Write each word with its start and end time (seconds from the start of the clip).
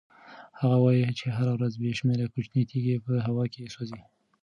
هغه 0.59 0.77
وایي 0.83 1.09
چې 1.19 1.25
هره 1.37 1.51
ورځ 1.57 1.73
بې 1.81 1.91
شمېره 1.99 2.25
کوچنۍ 2.33 2.63
تېږې 2.69 2.95
په 3.05 3.13
هوا 3.27 3.45
کې 3.53 3.71
سوځي. 3.73 4.01